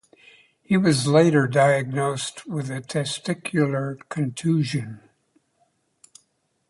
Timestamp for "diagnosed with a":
1.45-2.81